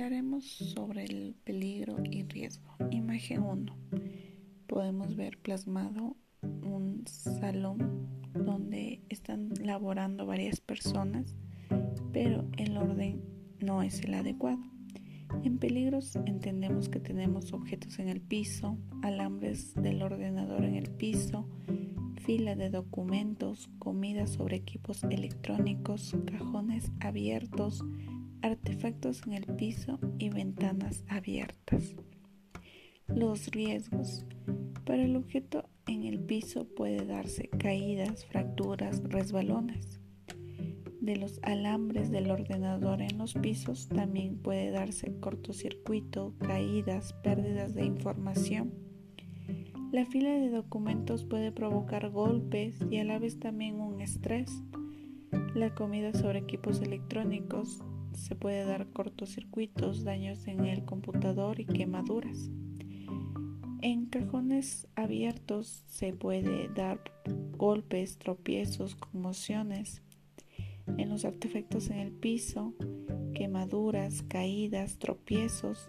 [0.00, 2.74] Hablaremos sobre el peligro y riesgo.
[2.90, 3.76] Imagen 1.
[4.66, 11.36] Podemos ver plasmado un salón donde están laborando varias personas,
[12.14, 13.22] pero el orden
[13.60, 14.62] no es el adecuado.
[15.44, 21.46] En peligros entendemos que tenemos objetos en el piso, alambres del ordenador en el piso,
[22.24, 27.84] fila de documentos, comida sobre equipos electrónicos, cajones abiertos,
[28.42, 31.94] artefactos en el piso y ventanas abiertas.
[33.06, 34.24] Los riesgos.
[34.84, 40.00] Para el objeto en el piso puede darse caídas, fracturas, resbalones.
[41.00, 47.86] De los alambres del ordenador en los pisos también puede darse cortocircuito, caídas, pérdidas de
[47.86, 48.72] información.
[49.92, 54.62] La fila de documentos puede provocar golpes y a la vez también un estrés.
[55.54, 62.50] La comida sobre equipos electrónicos se puede dar cortocircuitos, daños en el computador y quemaduras.
[63.82, 67.00] En cajones abiertos se puede dar
[67.56, 70.02] golpes, tropiezos, conmociones.
[70.98, 72.74] En los artefactos en el piso,
[73.34, 75.88] quemaduras, caídas, tropiezos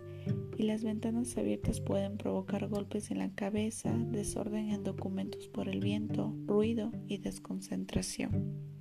[0.58, 5.81] y las ventanas abiertas pueden provocar golpes en la cabeza, desorden en documentos por el
[5.81, 8.72] viento, ruido y desconcentración.